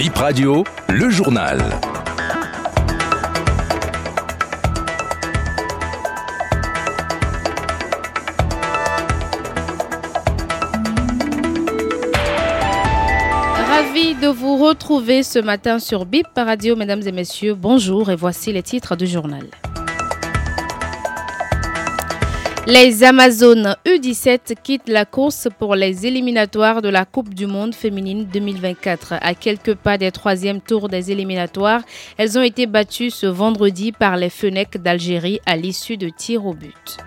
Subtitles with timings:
[0.00, 1.58] Bip Radio, le journal.
[13.68, 17.52] Ravi de vous retrouver ce matin sur Bip Radio, mesdames et messieurs.
[17.52, 19.48] Bonjour et voici les titres du journal.
[22.66, 28.26] Les Amazones U17 quittent la course pour les éliminatoires de la Coupe du Monde féminine
[28.30, 29.14] 2024.
[29.22, 31.80] À quelques pas des troisièmes tours des éliminatoires,
[32.18, 36.52] elles ont été battues ce vendredi par les Fenech d'Algérie à l'issue de tirs au
[36.52, 36.98] but.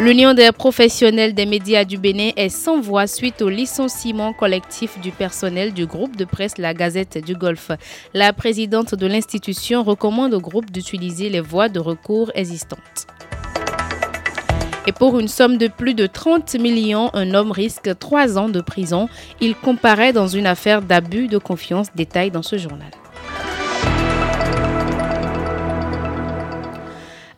[0.00, 5.12] L'Union des professionnels des médias du Bénin est sans voix suite au licenciement collectif du
[5.12, 7.70] personnel du groupe de presse La Gazette du Golfe.
[8.14, 13.06] La présidente de l'institution recommande au groupe d'utiliser les voies de recours existantes.
[14.86, 18.60] Et pour une somme de plus de 30 millions, un homme risque trois ans de
[18.60, 19.08] prison.
[19.40, 21.88] Il comparaît dans une affaire d'abus de confiance.
[21.94, 22.90] Détail dans ce journal.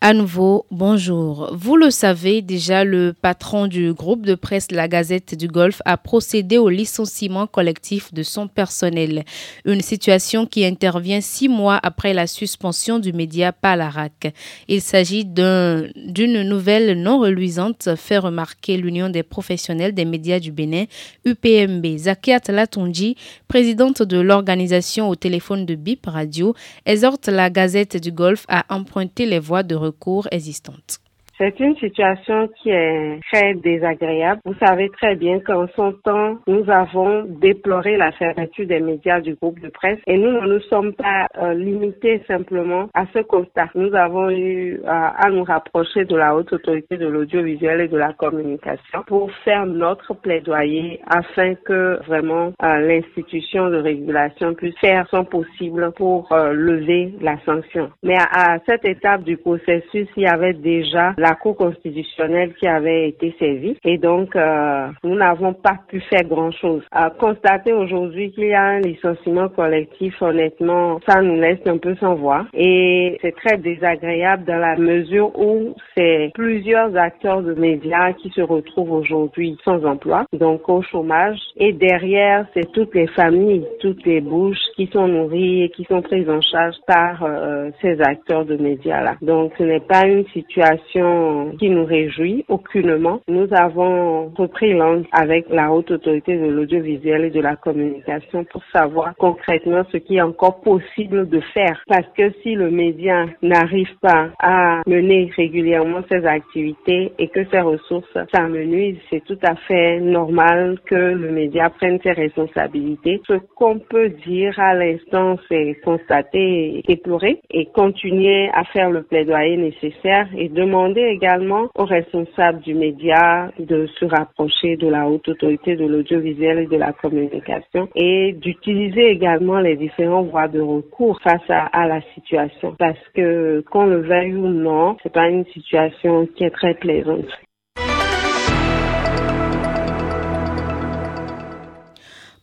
[0.04, 1.54] À nouveau, bonjour.
[1.54, 5.96] Vous le savez déjà, le patron du groupe de presse La Gazette du Golfe a
[5.96, 9.24] procédé au licenciement collectif de son personnel.
[9.64, 14.34] Une situation qui intervient six mois après la suspension du média Palarac.
[14.66, 20.86] Il s'agit d'une nouvelle non reluisante, fait remarquer l'Union des professionnels des médias du Bénin,
[21.24, 21.86] UPMB.
[21.98, 23.14] Zakiat Latonji,
[23.46, 26.56] présidente de l'organisation au téléphone de BIP Radio,
[26.86, 30.98] exhorte La Gazette du Golfe à emprunter les voies de recours existantes.
[31.42, 34.40] C'est une situation qui est très désagréable.
[34.44, 39.34] Vous savez très bien qu'en son temps, nous avons déploré la fermeture des médias du
[39.34, 43.66] groupe de presse et nous ne nous sommes pas euh, limités simplement à ce constat.
[43.74, 47.98] Nous avons eu euh, à nous rapprocher de la haute autorité de l'audiovisuel et de
[47.98, 55.08] la communication pour faire notre plaidoyer afin que vraiment euh, l'institution de régulation puisse faire
[55.10, 57.90] son possible pour lever la sanction.
[58.04, 62.66] Mais à, à cette étape du processus, il y avait déjà la Cour constitutionnelle qui
[62.66, 66.82] avait été saisie et donc euh, nous n'avons pas pu faire grand-chose.
[67.18, 72.14] Constater aujourd'hui qu'il y a un licenciement collectif, honnêtement, ça nous laisse un peu sans
[72.14, 78.30] voix et c'est très désagréable dans la mesure où c'est plusieurs acteurs de médias qui
[78.30, 84.04] se retrouvent aujourd'hui sans emploi, donc au chômage et derrière c'est toutes les familles, toutes
[84.04, 88.44] les bouches qui sont nourries et qui sont prises en charge par euh, ces acteurs
[88.44, 89.16] de médias-là.
[89.22, 91.11] Donc ce n'est pas une situation
[91.58, 93.20] qui nous réjouit aucunement.
[93.28, 98.62] Nous avons repris langue avec la haute autorité de l'audiovisuel et de la communication pour
[98.72, 101.82] savoir concrètement ce qui est encore possible de faire.
[101.88, 107.60] Parce que si le média n'arrive pas à mener régulièrement ses activités et que ses
[107.60, 113.20] ressources s'amenuisent, c'est tout à fait normal que le média prenne ses responsabilités.
[113.26, 119.56] Ce qu'on peut dire à l'instant, c'est constater, déplorer et continuer à faire le plaidoyer
[119.56, 125.76] nécessaire et demander également aux responsables du média de se rapprocher de la haute autorité
[125.76, 131.48] de l'audiovisuel et de la communication et d'utiliser également les différentes voies de recours face
[131.48, 136.26] à, à la situation parce que qu'on le veuille ou non, c'est pas une situation
[136.34, 137.26] qui est très plaisante.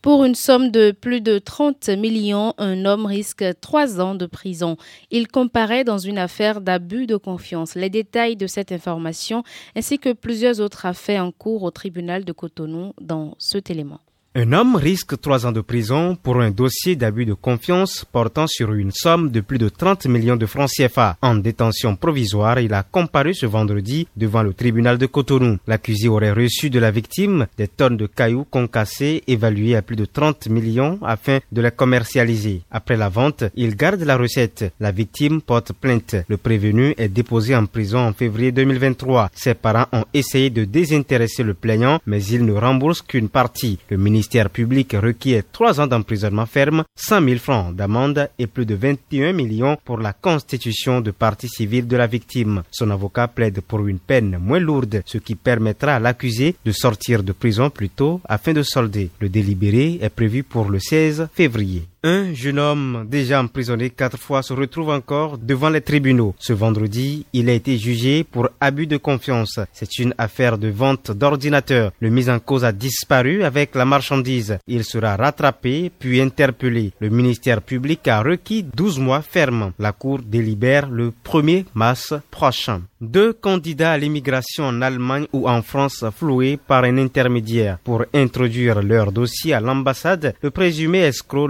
[0.01, 4.77] Pour une somme de plus de 30 millions, un homme risque trois ans de prison.
[5.11, 7.75] Il comparaît dans une affaire d'abus de confiance.
[7.75, 9.43] Les détails de cette information
[9.75, 13.99] ainsi que plusieurs autres affaires en cours au tribunal de Cotonou dans cet élément.
[14.41, 18.71] Un homme risque trois ans de prison pour un dossier d'abus de confiance portant sur
[18.71, 21.17] une somme de plus de 30 millions de francs CFA.
[21.21, 25.57] En détention provisoire, il a comparu ce vendredi devant le tribunal de Cotonou.
[25.67, 30.05] L'accusé aurait reçu de la victime des tonnes de cailloux concassés évalués à plus de
[30.05, 32.61] 30 millions afin de les commercialiser.
[32.71, 34.71] Après la vente, il garde la recette.
[34.79, 36.15] La victime porte plainte.
[36.29, 39.31] Le prévenu est déposé en prison en février 2023.
[39.35, 43.79] Ses parents ont essayé de désintéresser le plaignant, mais il ne rembourse qu'une partie.
[44.29, 49.33] Ministère public requiert trois ans d'emprisonnement ferme, 100 000 francs d'amende et plus de 21
[49.33, 52.61] millions pour la constitution de partie civile de la victime.
[52.69, 57.23] Son avocat plaide pour une peine moins lourde, ce qui permettra à l'accusé de sortir
[57.23, 59.09] de prison plus tôt afin de solder.
[59.19, 61.87] Le délibéré est prévu pour le 16 février.
[62.01, 66.33] Un jeune homme déjà emprisonné quatre fois se retrouve encore devant les tribunaux.
[66.39, 69.59] Ce vendredi, il a été jugé pour abus de confiance.
[69.73, 71.91] C'est une affaire de vente d'ordinateurs.
[71.99, 74.59] Le mis en cause a disparu avec la marchandise.
[74.65, 76.93] Il sera rattrapé puis interpellé.
[77.01, 79.73] Le ministère public a requis 12 mois ferme.
[79.77, 82.81] La Cour délibère le 1er mars prochain.
[83.01, 87.77] Deux candidats à l'immigration en Allemagne ou en France floués par un intermédiaire.
[87.83, 91.47] Pour introduire leur dossier à l'ambassade, le présumé escroc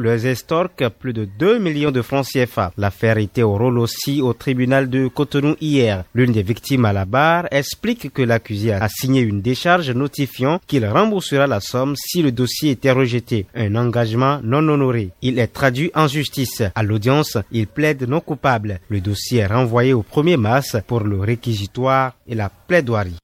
[1.00, 2.72] plus de 2 millions de francs CFA.
[2.78, 6.04] L'affaire était au rôle aussi au tribunal de Cotonou hier.
[6.14, 10.86] L'une des victimes à la barre explique que l'accusé a signé une décharge notifiant qu'il
[10.86, 13.46] remboursera la somme si le dossier était rejeté.
[13.56, 15.10] Un engagement non honoré.
[15.22, 16.64] Il est traduit en justice.
[16.76, 18.80] À l'audience, il plaide non coupable.
[18.90, 23.18] Le dossier est renvoyé au 1er mars pour le réquisitoire et la plaidoirie.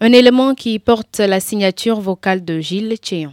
[0.00, 3.32] Un élément qui porte la signature vocale de Gilles Tchéon.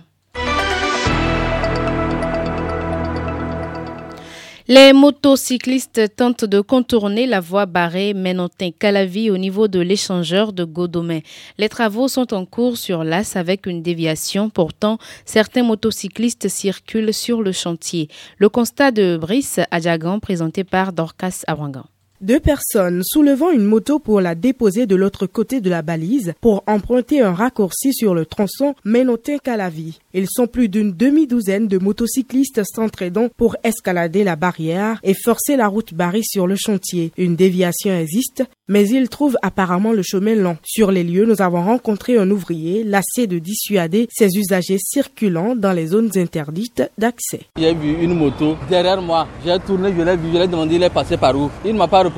[4.76, 11.22] Les motocyclistes tentent de contourner la voie barrée Ménontin-Calavi au niveau de l'échangeur de Godomé.
[11.60, 14.50] Les travaux sont en cours sur l'As avec une déviation.
[14.50, 18.08] Pourtant, certains motocyclistes circulent sur le chantier.
[18.40, 21.86] Le constat de Brice Adjagan présenté par Dorcas Awangan.
[22.24, 26.64] Deux personnes soulevant une moto pour la déposer de l'autre côté de la balise pour
[26.68, 30.00] emprunter un raccourci sur le tronçon Ménotin-Calavi.
[30.14, 35.68] Ils sont plus d'une demi-douzaine de motocyclistes s'entraidant pour escalader la barrière et forcer la
[35.68, 37.12] route barrée sur le chantier.
[37.18, 40.56] Une déviation existe, mais ils trouvent apparemment le chemin lent.
[40.64, 45.74] Sur les lieux, nous avons rencontré un ouvrier lassé de dissuader ses usagers circulant dans
[45.74, 47.42] les zones interdites d'accès.
[47.58, 49.28] A vu une moto derrière moi.
[49.46, 51.50] J'ai tourné, je l'ai vu, je l'ai demandé, il est passé par où?
[51.66, 52.13] Il m'a pas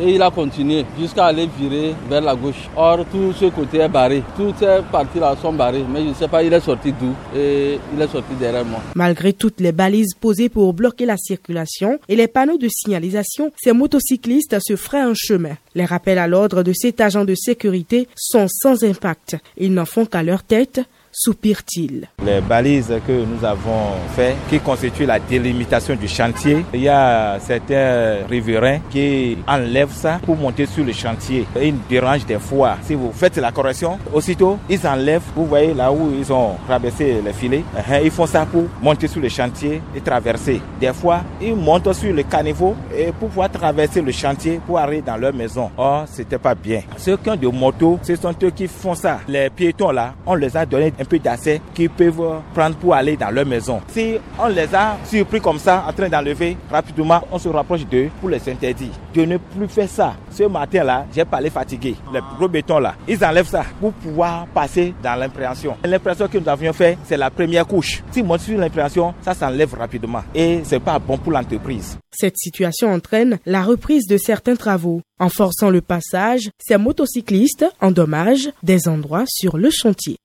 [0.00, 2.68] et il a continué jusqu'à aller virer vers la gauche.
[2.76, 4.22] Or, tout ce côté est barré.
[4.36, 7.78] Toutes ces parties-là sont barrées, mais je ne sais pas, il est sorti d'où et
[7.94, 8.80] il est sorti derrière moi.
[8.94, 13.72] Malgré toutes les balises posées pour bloquer la circulation et les panneaux de signalisation, ces
[13.72, 15.56] motocyclistes se feraient un chemin.
[15.74, 19.36] Les rappels à l'ordre de cet agent de sécurité sont sans impact.
[19.56, 20.80] Ils n'en font qu'à leur tête
[21.12, 22.08] soupire-t-il.
[22.24, 27.38] Les balises que nous avons faites, qui constituent la délimitation du chantier, il y a
[27.38, 31.46] certains riverains qui enlèvent ça pour monter sur le chantier.
[31.60, 32.76] Ils dérangent des fois.
[32.82, 35.22] Si vous faites la correction, aussitôt, ils enlèvent.
[35.36, 37.64] Vous voyez là où ils ont traversé les filets.
[37.76, 38.00] Uh-huh.
[38.04, 40.60] Ils font ça pour monter sur le chantier et traverser.
[40.80, 45.02] Des fois, ils montent sur le caniveau et pour pouvoir traverser le chantier pour arriver
[45.02, 45.70] dans leur maison.
[45.76, 46.82] Oh, c'était pas bien.
[46.96, 49.20] Ceux qui ont des motos, ce sont eux qui font ça.
[49.28, 53.16] Les piétons là, on les a donné un peu d'assez qu'ils peuvent prendre pour aller
[53.16, 53.80] dans leur maison.
[53.88, 58.08] Si on les a surpris comme ça, en train d'enlever, rapidement, on se rapproche d'eux
[58.20, 58.92] pour les interdire.
[59.14, 60.14] De ne plus faire ça.
[60.30, 61.96] Ce matin-là, j'ai parlé fatigué.
[62.12, 65.76] Les gros bétons là, ils enlèvent ça pour pouvoir passer dans l'impréhension.
[65.84, 68.02] L'impréhension que nous avions fait, c'est la première couche.
[68.12, 70.22] Si on sur l'impréhension, ça s'enlève rapidement.
[70.34, 71.98] Et c'est pas bon pour l'entreprise.
[72.10, 75.00] Cette situation entraîne la reprise de certains travaux.
[75.18, 80.16] En forçant le passage, ces motocyclistes endommagent des endroits sur le chantier.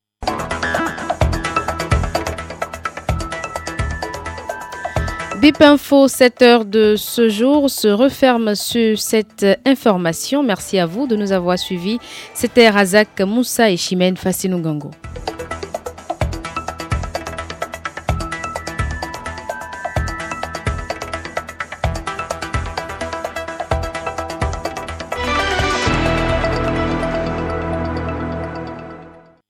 [5.39, 10.42] Bip Info, 7 heures de ce jour se referme sur cette information.
[10.42, 12.00] Merci à vous de nous avoir suivis.
[12.34, 14.63] C'était Razak Moussa et Chimène Fassinou.